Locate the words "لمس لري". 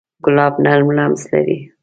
0.97-1.57